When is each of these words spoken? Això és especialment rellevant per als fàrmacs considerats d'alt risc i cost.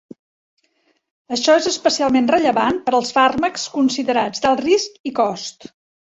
Això 1.35 1.57
és 1.59 1.67
especialment 1.71 2.29
rellevant 2.31 2.79
per 2.87 2.93
als 2.99 3.11
fàrmacs 3.17 3.65
considerats 3.75 4.43
d'alt 4.47 4.63
risc 4.65 4.97
i 5.11 5.13
cost. 5.21 5.69